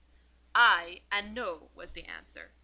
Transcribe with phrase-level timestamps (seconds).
[0.55, 2.53] "Ay, and No," was the answer.